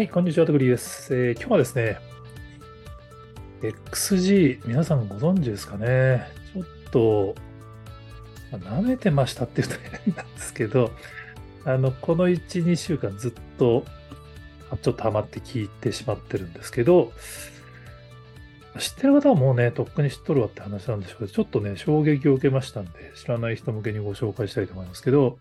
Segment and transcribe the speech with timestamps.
[0.00, 2.00] はい、こんにちは、とぐりです、えー、今日はですね、
[3.60, 6.26] XG、皆さんご存知ですかね。
[6.54, 7.34] ちょっと、
[8.50, 10.90] まあ、舐めてましたって言うと変なんですけど、
[11.66, 13.84] あの、この1、2週間ずっと、
[14.80, 17.12] ちょっとハマって聞いてしまってるんですけど、
[18.78, 25.40] 知ってる方はもうね、とっくに知っとるわって話なんでしょうけど、ちょっとね、衝撃を受けましたんで、知らない人向けにご紹介したいと思いますけど、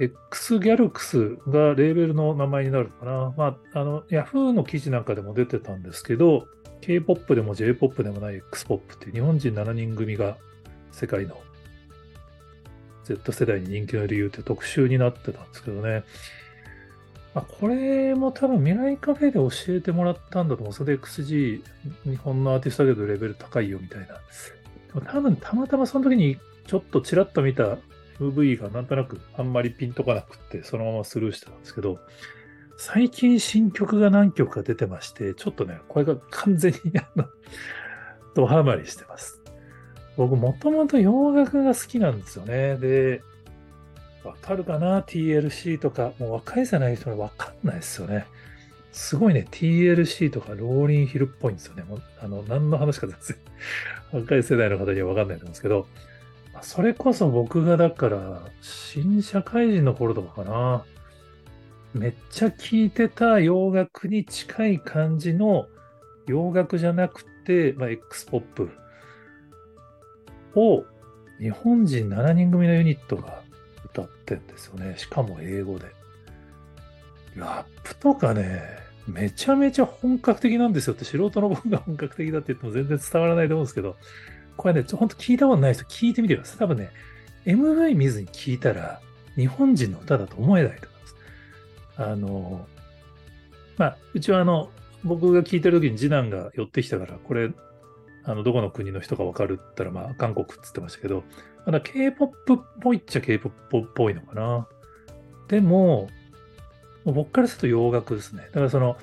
[0.00, 3.34] X ギャルクスがレーベルの名前になるのかな。
[3.36, 6.46] まあ、あの、Yahoo の記事なんかでも出てたんですけど、
[6.80, 10.36] K-POP でも J-POP でもない X-POP って日本人7人組が
[10.92, 11.40] 世界の
[13.04, 16.04] Z 世代に人気の理由って特集になってたんですけどね。
[17.34, 20.72] まあ、これも多分未来カフェで教えてもらったんだと思う。
[20.72, 21.62] それで XG、
[22.04, 24.20] 日本のアーティストだけどレベル高いよみたいな。
[25.00, 27.78] 多分たまたまその時にちょっとちらっと見た
[28.20, 31.98] MV がなんとなくあんまりピンとこなくって、そのままスルーしてたんですけど、
[32.76, 37.26] 最近新曲が何曲か出てまして、ちょっとね、これが完全に あの、
[38.34, 39.42] ドハマりしてます。
[40.16, 42.76] 僕、もともと洋楽が好きなんですよね。
[42.76, 43.22] で、
[44.24, 48.26] わかるかな ?TLC とか、もう若い世代の人にわかんないですよね。
[48.92, 51.82] すごいね、TLC とかローリンヒルっぽいんですよね。
[51.82, 53.36] もうあの、何の話か全然、
[54.12, 55.86] 若い世代の方にはわかんないと思うんですけど、
[56.62, 60.84] それこそ僕がだから、新社会人の頃とかかな。
[61.94, 65.66] めっちゃ聴いてた洋楽に近い感じの
[66.26, 68.70] 洋楽じゃなくて、まあ、X-POP
[70.54, 70.84] を
[71.40, 73.42] 日本人7人組のユニットが
[73.86, 74.94] 歌ってんですよね。
[74.98, 75.86] しかも英語で。
[77.34, 78.62] ラップとかね、
[79.06, 83.96] めちゃめちゃ本格的なんですよって素人の僕が本格的だって言っても全然伝わらないと思うんですけど、
[84.58, 86.58] これね、ほんと聞いたことない人聞いてみてください。
[86.58, 86.90] 多分ね、
[87.46, 89.00] MV 見ずに聞いたら、
[89.36, 91.16] 日本人の歌だと思えないと思います。
[91.96, 92.66] あの、
[93.78, 94.68] まあ、うちはあの、
[95.04, 97.50] 僕が聞いてる時に次男が寄ってきたから、これ、
[98.24, 101.22] あの、どこの国の人かわかるって言ったら、まあ、韓国って言ってましたけど、
[101.64, 104.66] まだ K-POP っぽいっちゃ K-POP っぽいのかな。
[105.46, 106.08] でも、
[107.04, 108.42] も僕からすると洋楽ですね。
[108.46, 108.96] だからその、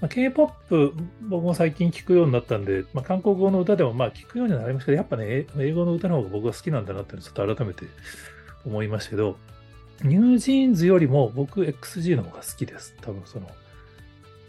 [0.00, 0.94] まあ、K-POP、
[1.28, 7.84] 僕も最近聞くようになったんで、まあ、韓国語の歌でもまあ聞くようになりましたけど、やっぱね、英語の歌の方が僕は好きなんだなってちょっと改めて
[8.64, 9.36] 思いましたけど、
[10.02, 12.94] NewJeans よりも僕 XG の方が好きです。
[13.00, 13.48] 多分その、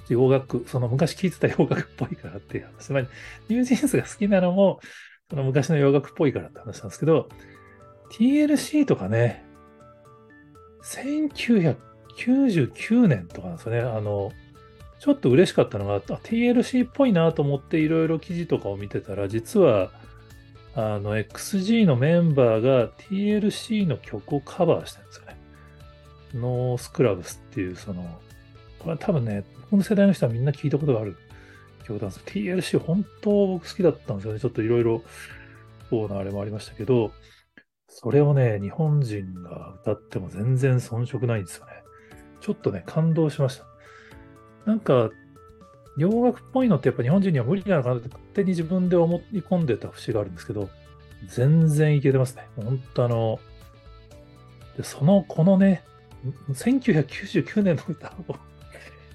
[0.10, 2.92] 洋楽、その昔聴いてた洋楽っぽいからっていう話。
[2.92, 3.04] まあ、
[3.48, 4.80] NewJeans が好きなのも、
[5.30, 7.30] その昔の洋楽っぽいからって話なんですけど、
[8.12, 9.44] TLC とかね、
[10.84, 13.82] 1999年とかなんですよね。
[13.82, 14.32] あの、
[15.00, 19.92] ちょっと嬉しかったのが、TLC っぽいなと思っていろいろ記事とかを見てたら、実は、
[20.76, 25.38] あの、XG のメンバーが TLC の曲をカバーしてるんですよね。
[26.36, 28.04] ノースクラブスっていう、その、
[28.80, 31.16] これは多分ね、この世代の人はみんな聞いたことがある
[31.86, 34.40] 曲なんです TLC 本当僕好きだったんですよね。
[34.40, 35.02] ちょっといろいろ、
[35.90, 37.12] そうなあれもありましたけど、
[37.88, 41.72] それをね、日本人が歌っても全然遜色ないんですよね。
[42.42, 43.66] ちょっとね、感動しました。
[44.70, 45.10] なんか、
[45.98, 50.70] 洋楽っぽいのってやっぱ日本人には無理なのかなって勝手に自分で思い込んでた節があるんですけど、
[51.28, 52.48] 全然いけてますね。
[52.56, 53.40] 本当あの、
[54.78, 55.84] でその、このね、
[56.52, 58.36] 1999年の歌を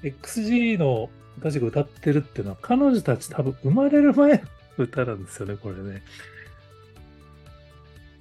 [0.03, 4.41] XG の歌詞が歌ってるっていうのは、彼女たち多分生まれる前の
[4.79, 6.03] 歌なんですよね、これね。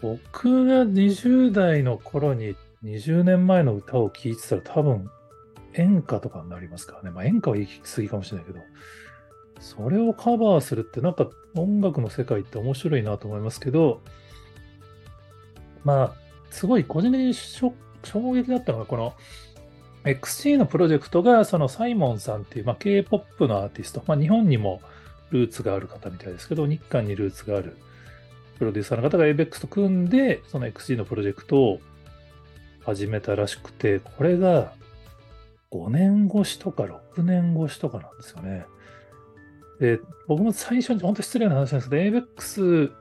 [0.01, 5.09] 僕が20代の頃に20年前の歌を聴いてたら多分
[5.73, 7.11] 演歌とかになりますからね。
[7.11, 8.59] まあ演歌は行き過ぎかもしれないけど、
[9.59, 14.01] それをカバーするってなんか音楽の世界って面白いなと思いますけど、
[15.83, 16.13] まあ、
[16.49, 17.73] すごい個人的に衝
[18.33, 19.13] 撃だったのが、この
[20.05, 24.81] XC のプロジェクトが、そのサイモンさんっていう、まあ、K-POP のアーティスト、まあ、日本にも
[25.31, 27.77] ルーツがある方みたいですけど、日韓にルーツがある
[28.59, 31.79] プロデューサーの方が ABEX と組んで、その XC のプロジェクトを
[32.85, 34.73] 始めたらしくて、これが
[35.73, 36.83] 5年越しとか
[37.15, 38.65] 6年越しとかなんですよね。
[39.79, 42.91] で、僕も最初に本当失礼な話なんですけど、ABEX、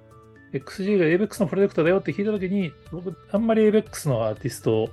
[0.55, 4.91] XG が ABEX のプロジェクトだよって聞いたときに、僕、あんまり ABEX のアーティスト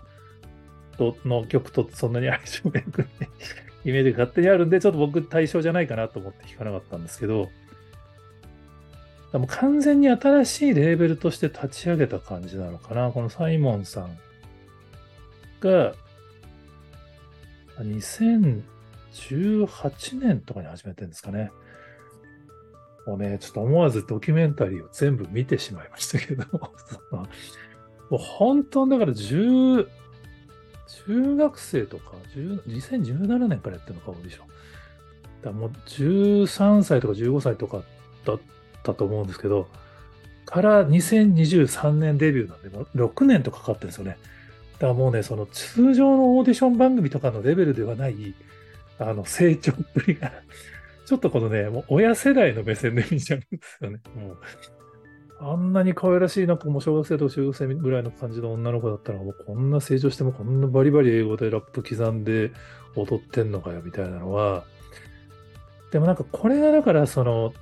[1.26, 3.10] の曲とそんなに相性が良くない
[3.86, 7.50] イメージが勝手にあるんで、ちょっと僕対象じゃないかなと思って聞かなかったんですけど、
[9.38, 13.12] も完全に新しいレーベルとして立ち上げた感じなのかな。
[13.12, 14.18] このサイモンさん
[15.60, 15.94] が、
[17.84, 21.52] 2018年とかに始めてるんですかね。
[23.06, 26.46] もうね、ちょっと思わずドキュメンタリーを全部見てしまいましたけど、
[27.12, 27.28] も
[28.12, 29.88] う本当だから10、
[31.06, 32.12] 中学生とか、
[32.68, 34.46] 2017年からやってるのか、オーディション。
[35.42, 37.82] だもう13歳とか15歳とか
[38.26, 38.40] だっ
[38.84, 39.68] たと思うんですけど、
[40.46, 44.18] から2023年デビューなんで、もう6年とかかってるんですよね。
[44.80, 48.34] だからもうね、その通常のオーディション番組とかのレベルではない、
[48.98, 50.32] あの、成長っぷりが
[51.06, 54.00] ちょっとこのね、もう親世代の目線で見ちゃうんですよね。
[54.16, 54.38] もう
[55.42, 62.52] あんなに可愛らしい、なんかもう小学生と中学生ぐらいの感じの女の子だったら、もうこんな成長してもこんなバリバリ英語でラップ刻んで
[62.96, 64.66] 踊ってんのかよ、みたいなのは、
[65.92, 67.54] でもなんかこれがだからその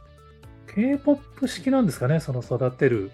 [0.73, 3.11] K-POP 式なんですかね、その育てる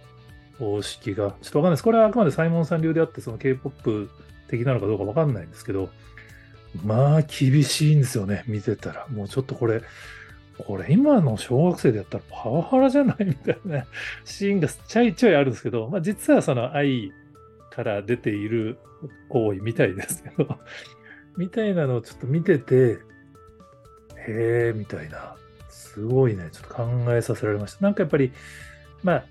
[0.59, 1.35] 方式が。
[1.41, 1.83] ちょっとわかんないです。
[1.83, 4.09] これはあくまでサイモンさん流であって、その K-POP
[4.47, 5.89] 的なのかどうかわかんないんですけど、
[6.83, 9.07] まあ厳しいんですよね、見てたら。
[9.07, 9.81] もうちょっとこれ、
[10.57, 13.85] これ今の小学生でやったらパワハラじゃないみたいな
[14.23, 17.11] シーンがちょいちょいあるんですけど、まあ、実はその愛
[17.71, 18.77] から出ている
[19.29, 20.59] 行為みたいですけど
[21.37, 22.99] みたいなのをちょっと見てて、
[24.27, 25.35] へえ、みたいな。
[25.69, 27.83] すごいね、ちょっと考えさせられました。
[27.83, 28.31] なんかやっぱり、
[29.03, 29.25] まあ、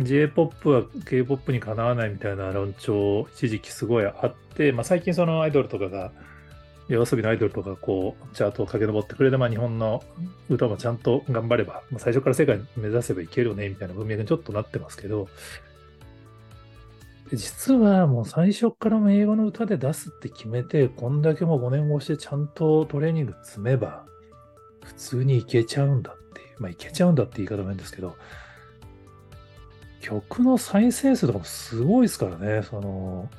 [0.00, 6.12] J-POP は K-POP にかなわないみたいな論調、一時期すごいあって、まあ、最近そのアイドルとかが、
[6.88, 10.02] 夜遊びのアイドルとかこう、チャートを駆け上ってくれて、まあ、日本の
[10.48, 15.28] 歌もちゃんと頑張れば、まあ、最初から世界目指せばいけるよね、みたいな文脈にちょっとなってますけど、
[17.32, 24.04] 実はもう最初からも英語の歌で出すって決めて、こんだけもう5年越してちゃんとトレーニング積めば、
[24.84, 26.60] 普通にいけちゃうんだっていう。
[26.60, 28.16] まあいけちゃうんだって言い方もいいんですけど、
[30.04, 33.30] 曲の再生数とかもすごいですからね、その、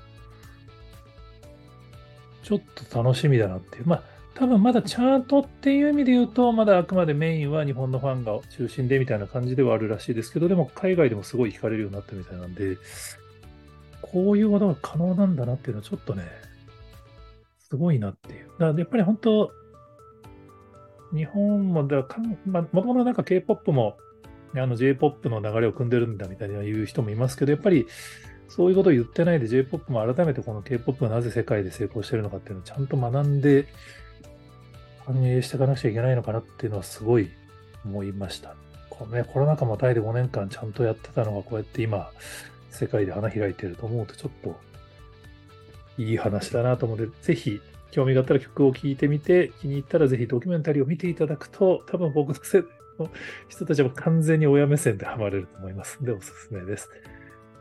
[2.41, 3.85] ちょっと楽しみだなっていう。
[3.85, 4.03] まあ、
[4.33, 12.77] 多分まだチャートっていう意味で言うと、まだあくまでメインは日本のファンが中心でみたいな感じではあるらしいですけど、でも海外でもすごい惹かれるようになったみたいなんで、
[14.01, 16.23] こういうことが可能なんだなっていうのはちょっとね、
[17.59, 18.47] すごいなっていう。
[18.57, 19.51] だからやっぱり本当、
[21.15, 23.97] 日本もだかまあ、もともとなんか K-POP も
[24.61, 27.87] あの J-POP の流れを組んでるんだみたいな言う人もいますけど、やっぱり
[28.47, 33.67] そういうことを言ってないで J-POP も改めてこの K-POP がなぜ世界で成功してるのかっていうのをちゃんと学んで
[35.05, 37.29] 反映していかなくちゃいけないのかなっていうのはすごい
[37.83, 38.55] 思いました。
[38.89, 42.09] このね、コロナ禍もタイで5年間ちゃんとやってたのがこうやって今、
[42.69, 44.55] 世界で花開いてると思うとちょっと
[45.97, 47.59] いい話だなと思うので、ぜひ
[47.91, 52.69] 興味があったら曲を聴いてみて、気に入ったらぜひドキュメンタリーを見ていただくと、多分僕の世代
[52.99, 53.09] の
[53.49, 56.89] 人たちは完全に親目線でハマれると思いますので、おすすめです。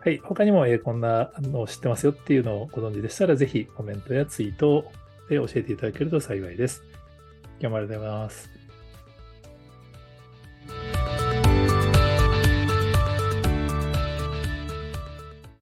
[0.01, 0.19] はい。
[0.19, 4.91] 他にも、えー、こんなのを知ってますよっていうのをご存知でしたら、ぜひコメントやツイート
[5.29, 6.85] で教えていただけると幸いです。
[7.61, 8.54] 今日もありがとうございます。